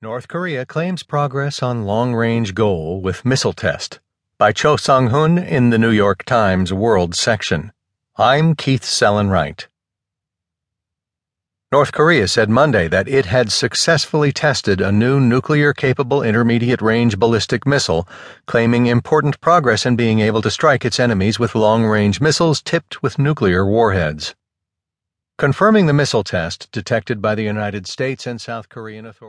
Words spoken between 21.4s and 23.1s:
with long range missiles tipped